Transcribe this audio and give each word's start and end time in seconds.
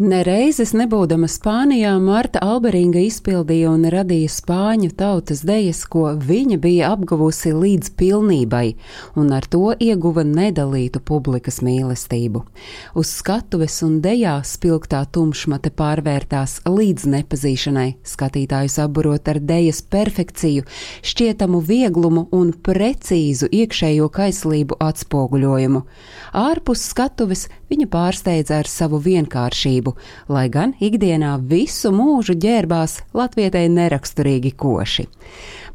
Nereizes 0.00 0.70
nebūdama 0.72 1.28
Spānijā, 1.28 1.90
Marta 2.00 2.40
Alberinga 2.40 3.02
izpildīja 3.04 3.68
un 3.68 3.82
radīja 3.92 4.30
spāņu 4.32 4.94
tautas 4.96 5.42
dejas, 5.44 5.82
ko 5.92 6.06
viņa 6.16 6.56
bija 6.56 6.86
apguvusi 6.94 7.50
līdz 7.52 7.90
pilnībai, 8.00 8.78
un 9.20 9.28
ar 9.36 9.44
to 9.52 9.74
ieguva 9.76 10.24
nedalītu 10.24 11.02
publikas 11.04 11.60
mīlestību. 11.60 12.40
Uz 12.96 13.10
skatuves 13.18 13.76
un 13.84 13.98
dejā 14.00 14.38
spilgtā 14.40 15.02
tumšmate 15.12 15.68
pārvērtās 15.76 16.62
līdz 16.64 17.04
nepazīšanai, 17.18 17.98
skatītājus 18.00 18.78
apburot 18.80 19.28
ar 19.28 19.42
dejas 19.52 19.82
perfekciju, 19.84 20.64
šķietamu 21.04 21.60
vieglumu 21.60 22.24
un 22.40 22.54
precīzu 22.56 23.52
iekšējo 23.52 24.08
kaislību 24.16 24.80
atspoguļojumu. 24.80 25.84
Ārpus 26.46 26.88
skatuves 26.88 27.50
viņa 27.68 27.92
pārsteidza 27.92 28.62
ar 28.64 28.74
savu 28.80 29.04
vienkāršību 29.04 29.89
darbu, 29.90 29.96
lai 30.28 30.48
gan 30.48 30.74
ikdienā 30.80 31.38
visu 31.48 31.90
mūžu 31.90 32.34
ģērbās 32.38 33.02
latvietei 33.14 33.68
neraksturīgi 33.68 34.52
koši. 34.56 35.08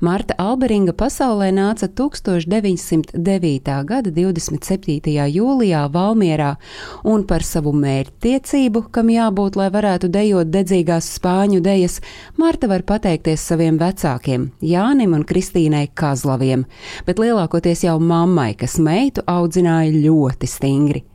Marta 0.01 0.35
Alberinga 0.37 0.91
pasaulē 0.93 1.51
nāca 1.55 1.87
1909. 1.87 3.85
gada 3.85 4.11
27. 4.11 5.29
jūlijā 5.31 5.89
Valmierā, 5.91 6.55
un 7.03 7.23
par 7.23 7.43
savu 7.43 7.71
mērķtiecību, 7.71 8.89
kam 8.91 9.09
jābūt, 9.09 9.55
lai 9.55 9.69
varētu 9.71 10.09
dejot 10.11 10.51
dedzīgās 10.51 11.15
spāņu 11.15 11.61
dejas, 11.61 12.01
Marta 12.37 12.67
var 12.67 12.83
pateikties 12.83 13.39
saviem 13.39 13.79
vecākiem, 13.79 14.51
Jānim 14.61 15.15
un 15.15 15.23
Kristīnai 15.23 15.87
Kazlaviem, 15.93 16.65
bet 17.05 17.19
lielākoties 17.19 17.87
jau 17.87 17.97
mammai, 17.99 18.53
kas 18.55 18.77
meitu 18.77 19.23
audzināja 19.25 19.95
ļoti 19.95 20.47
stingri. 20.47 21.05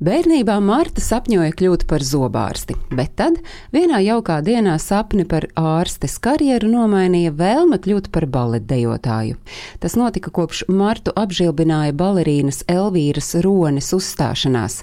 Bērnībā 0.00 0.54
Marta 0.64 1.02
sapņoja 1.04 1.52
kļūt 1.52 1.82
par 1.84 2.00
zobārsti, 2.00 2.72
bet 2.96 3.10
tad 3.20 3.34
vienā 3.68 3.98
jaukā 4.00 4.38
dienā 4.40 4.78
sapni 4.80 5.26
par 5.28 5.44
ārstes 5.60 6.14
karjeru 6.24 6.70
nomainīja 6.72 7.34
vēlme 7.36 7.76
kļūt 7.84 8.08
par 8.14 8.24
baletdejotāju. 8.32 9.36
Tas 9.82 9.98
notika 10.00 10.32
kopš 10.32 10.62
Martu 10.72 11.12
apžilbināja 11.12 11.92
balerīnas 11.92 12.62
Elvīras 12.72 13.28
Rones 13.44 13.90
uzstāšanās. 13.92 14.78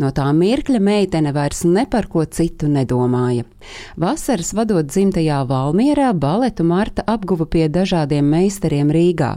No 0.00 0.08
tā 0.08 0.30
mirkļa 0.32 0.80
meitene 0.80 1.34
vairs 1.36 1.66
ne 1.68 1.84
par 1.84 2.08
ko 2.08 2.24
citu 2.24 2.72
nedomāja. 2.72 3.44
Vasaras 4.00 4.54
vadot 4.56 4.88
dzimtajā 4.88 5.42
Valmierā, 5.52 6.14
baletu 6.16 6.64
Marta 6.64 7.04
apguva 7.04 7.44
pie 7.44 7.68
dažādiem 7.68 8.24
meistariem 8.24 8.88
Rīgā. 8.88 9.34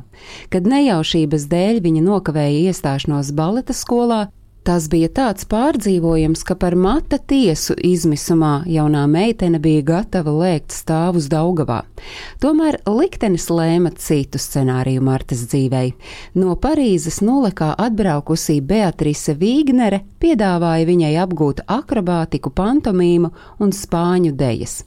Kad 0.47 0.71
nejaušības 0.71 1.51
dēļ 1.51 1.83
viņa 1.83 2.07
nokavēja 2.07 2.71
iestāšanos 2.71 3.35
baleta 3.35 3.75
skolā, 3.75 4.23
Tas 4.65 4.87
bija 4.89 5.11
tāds 5.13 5.45
pārdzīvojums, 5.45 6.41
ka 6.41 6.55
par 6.57 6.73
mata 6.73 7.19
tiesu 7.21 7.75
izmisumā 7.85 8.63
jaunā 8.65 9.03
meitene 9.05 9.59
bija 9.61 9.83
gatava 9.85 10.31
lēkt 10.33 10.73
stāvus 10.73 11.27
Daugavā. 11.29 11.83
Tomēr 12.41 12.79
liktenis 12.89 13.45
lēma 13.53 13.91
citu 14.01 14.41
scenāriju 14.41 15.03
Martas 15.05 15.43
dzīvei. 15.51 15.93
No 16.41 16.55
Parīzes 16.57 17.21
nulekā 17.21 17.75
atbraukusī 17.77 18.57
Beatrise 18.65 19.37
Vīgnere 19.37 20.01
piedāvāja 20.17 20.89
viņai 20.89 21.13
apgūt 21.27 21.61
akrobātiku, 21.69 22.49
pantomīmu 22.49 23.29
un 23.61 23.69
spāņu 23.69 24.33
dejas. 24.33 24.81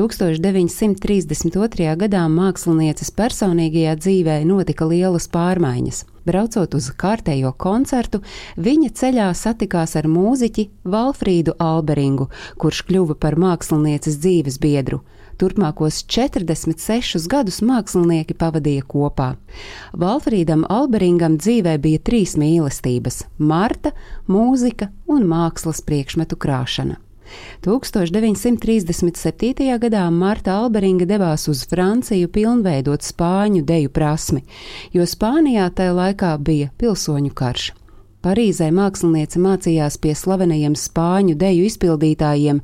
1932. 0.00 1.92
gadā 2.00 2.24
mākslinieces 2.32 3.12
personīgajā 3.20 3.98
dzīvē 4.00 4.38
notika 4.48 4.88
lielas 4.88 5.28
pārmaiņas. 5.28 6.06
Braucot 6.30 6.74
uz 6.78 6.92
kārtējo 6.94 7.50
koncertu, 7.58 8.20
viņa 8.54 8.90
ceļā 9.00 9.30
satikās 9.34 9.96
ar 9.98 10.06
mūziķi 10.06 10.68
Valfrīdu 10.86 11.56
Alberingu, 11.58 12.28
kurš 12.60 12.84
kļuva 12.86 13.16
par 13.18 13.34
mākslinieces 13.40 14.20
dzīves 14.22 14.60
biedru. 14.62 15.00
Turpmākos 15.40 16.02
46 16.04 17.26
gadus 17.32 17.58
mākslinieki 17.66 18.36
pavadīja 18.38 18.86
kopā. 18.86 19.32
Valfrīdam 19.96 20.66
Alberingam 20.70 21.38
dzīvē 21.40 21.78
bija 21.82 22.06
trīs 22.06 22.36
mīlestības- 22.38 23.24
Marta, 23.50 23.90
mūzika 24.28 24.92
un 25.08 25.26
mākslas 25.26 25.82
priekšmetu 25.82 26.36
krāšana. 26.36 27.00
1937. 27.64 29.78
gadā 29.82 30.10
Marta 30.10 30.52
Alberinga 30.62 31.06
devās 31.06 31.48
uz 31.48 31.66
Franciju 31.68 32.28
pilnveidot 32.28 33.04
spāņu 33.04 33.64
deju 33.66 33.90
prasmi, 33.90 34.42
jo 34.92 35.06
Spānijā 35.06 35.70
tajā 35.74 35.92
laikā 35.96 36.38
bija 36.38 36.70
pilsoņu 36.78 37.34
karš. 37.34 37.72
Parīzē 38.20 38.66
māksliniece 38.76 39.40
mācījās 39.40 39.94
pie 39.96 40.12
slavenajiem 40.12 40.74
spāņu 40.76 41.38
deju 41.40 41.64
izpildītājiem 41.70 42.60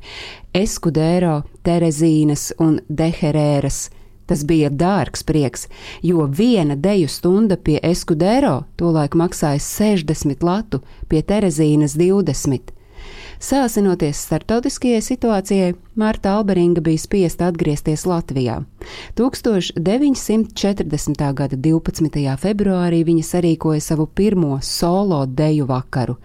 Eskudero, 0.53 1.39
Terezīnas 1.65 2.51
un 2.61 2.77
Deherēras. 2.85 3.87
Tas 4.29 4.43
bija 4.45 4.69
dārgs 4.69 5.23
prieks, 5.25 5.65
jo 6.03 6.27
viena 6.29 6.75
deju 6.77 7.09
stunda 7.09 7.57
pie 7.57 7.79
Eskudero 7.81 8.67
tolaik 8.77 9.17
maksāja 9.17 9.63
60 9.63 10.45
latu, 10.45 10.83
pie 11.09 11.23
Terezīnas 11.25 11.97
20. 11.97 12.76
Sāsinoties 13.37 14.17
starptautiskajai 14.25 14.97
situācijai, 15.05 15.75
Marta 15.95 16.31
Alberinga 16.39 16.81
bija 16.81 16.97
spiesta 16.97 17.45
atgriezties 17.51 18.05
Latvijā. 18.09 18.63
1940. 19.19 21.33
gada 21.37 21.55
12. 21.55 22.37
februārī 22.41 23.03
viņa 23.05 23.23
sarīkoja 23.29 23.81
savu 23.81 24.07
pirmo 24.07 24.59
solo 24.65 25.25
deju 25.25 25.65
vakaru. 25.69 26.15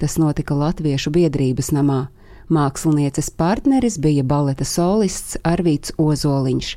Tas 0.00 0.16
notika 0.16 0.54
Latviešu 0.56 1.10
biedrības 1.12 1.72
namā. 1.76 2.06
Mākslinieces 2.52 3.30
partneris 3.32 3.96
bija 4.02 4.24
baleta 4.28 4.66
solists 4.68 5.38
Arvīts 5.48 5.94
Ozoliņš. 6.00 6.72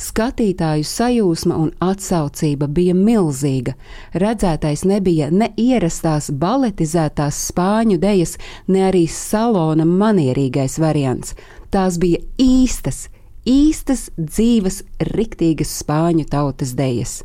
Skatītāju 0.00 0.86
sajūsma 0.88 1.58
un 1.60 1.72
atsaucība 1.84 2.70
bija 2.72 2.94
milzīga. 2.96 3.74
Redzētais 4.16 4.86
nebija 4.88 5.28
ne 5.30 5.50
ierastās 5.60 6.30
baletizētās 6.32 7.40
spāņu 7.50 8.00
dejas, 8.00 8.38
ne 8.68 8.86
arī 8.88 9.04
salona 9.12 9.84
manierīgais 9.84 10.78
variants. 10.80 11.36
Tās 11.70 12.00
bija 12.00 12.22
īstas, 12.40 13.08
īstas 13.44 14.08
dzīves, 14.16 14.82
riktīgas 15.12 15.76
spāņu 15.82 16.30
tautas 16.32 16.72
dejas. 16.78 17.20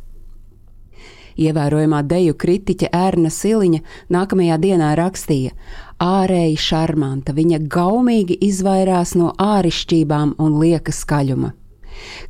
Ievērojamā 1.36 2.00
deju 2.08 2.34
kritiķe 2.40 2.88
Ērna 2.92 3.30
Siliņa 3.32 3.82
nākamajā 4.12 4.56
dienā 4.62 4.94
rakstīja: 4.96 5.52
ārēji 6.02 6.56
šarmanta, 6.60 7.34
viņa 7.36 7.60
gaumīgi 7.72 8.38
izvairās 8.48 9.14
no 9.20 9.32
ārišķībām 9.40 10.36
un 10.38 10.58
lieka 10.62 10.92
skaļuma. 10.92 11.52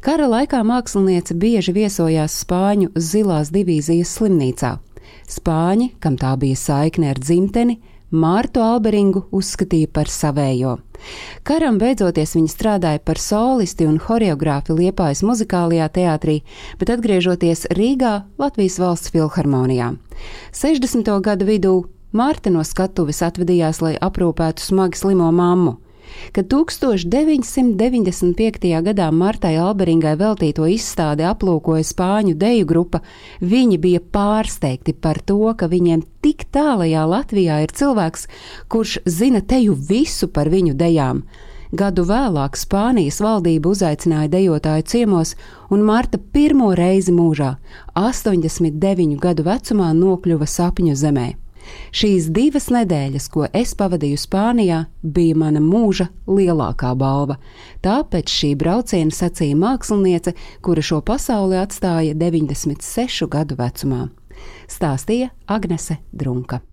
Kara 0.00 0.28
laikā 0.30 0.62
māksliniece 0.66 1.34
bieži 1.34 1.74
viesojās 1.74 2.36
Spāņu 2.44 2.92
zilās 2.94 3.50
divīzijas 3.54 4.12
slimnīcā. 4.18 4.76
Spāņi, 5.26 5.92
kam 6.00 6.18
tā 6.18 6.36
bija 6.38 6.58
saikne 6.58 7.10
ar 7.10 7.18
dzimteni, 7.18 7.80
Mārtu 8.14 8.62
Alberingu 8.62 9.24
uzskatīja 9.34 9.90
par 9.90 10.06
savējo. 10.06 10.76
Karam 11.46 11.80
beidzoties 11.80 12.36
viņa 12.36 12.52
strādāja 12.52 13.02
par 13.04 13.20
solisti 13.22 13.86
un 13.88 13.98
horeogrāfi 14.02 14.76
Liepājas 14.76 15.24
muzikālajā 15.26 15.88
teātrī, 15.98 16.40
bet 16.80 16.92
atgriežoties 16.96 17.66
Rīgā 17.76 18.14
Latvijas 18.38 18.80
valsts 18.82 19.12
filharmonijā. 19.14 19.94
60. 20.52 21.12
gadu 21.22 21.48
vidū 21.48 21.74
Mārta 22.16 22.48
no 22.48 22.62
skatuves 22.64 23.18
atvedījās, 23.26 23.82
lai 23.84 23.96
aprūpētu 24.00 24.62
smagi 24.62 24.96
slimo 24.96 25.26
mammu. 25.34 25.74
Kad 26.32 26.48
1995. 26.52 28.82
gadā 28.88 29.10
Martai 29.12 29.56
Alberingai 29.60 30.16
veltīto 30.20 30.66
izstādi 30.70 31.22
aplūkoja 31.26 31.84
spāņu 31.86 32.34
deju 32.38 32.66
grupa, 32.66 33.00
viņi 33.40 33.78
bija 33.80 34.00
pārsteigti 34.00 34.92
par 34.92 35.18
to, 35.24 35.54
ka 35.56 35.66
viņiem 35.72 36.02
tik 36.24 36.44
tālajā 36.54 37.06
Latvijā 37.08 37.62
ir 37.64 37.70
cilvēks, 37.72 38.28
kurš 38.68 38.98
zina 39.06 39.40
teju 39.40 39.74
visu 39.76 40.28
par 40.28 40.48
viņu 40.52 40.74
dejām. 40.74 41.22
Gadu 41.76 42.04
vēlāk 42.06 42.56
Spānijas 42.56 43.20
valdība 43.20 43.68
uzaicināja 43.74 44.28
dejotāju 44.30 44.82
ciemos, 44.86 45.34
un 45.70 45.82
Marta 45.82 46.18
pirmo 46.18 46.74
reizi 46.78 47.12
mūžā, 47.12 47.56
89 47.98 49.18
gadu 49.18 49.42
vecumā, 49.46 49.90
nokļuva 49.96 50.46
sapņu 50.46 50.94
zemē. 50.94 51.45
Šīs 51.96 52.28
divas 52.34 52.68
nedēļas, 52.74 53.30
ko 53.32 53.46
es 53.52 53.74
pavadīju 53.78 54.20
Spānijā, 54.20 54.82
bija 55.02 55.38
mana 55.38 55.62
mūža 55.62 56.08
lielākā 56.28 56.92
balva. 56.98 57.38
Tāpēc 57.86 58.32
šī 58.32 58.52
brauciena 58.58 59.14
sacīja 59.14 59.58
māksliniece, 59.60 60.36
kura 60.62 60.84
šo 60.84 61.00
pasauli 61.06 61.60
atstāja 61.62 62.16
96 62.18 63.30
gadu 63.32 63.58
vecumā. 63.58 64.06
Stāstīja 64.70 65.32
Agnese 65.46 66.00
Drunka. 66.12 66.66